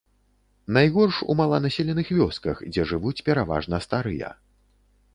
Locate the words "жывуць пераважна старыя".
2.93-4.37